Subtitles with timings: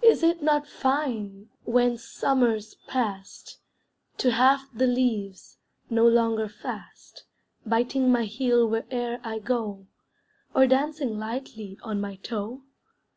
[0.00, 3.58] Is it not fine, when summer's past,
[4.18, 5.58] To have the leaves,
[5.90, 7.24] no longer fast,
[7.66, 9.88] Biting my heel where'er I go,
[10.54, 12.62] Or dancing lightly on my toe?